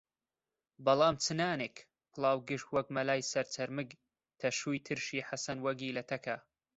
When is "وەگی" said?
5.65-5.95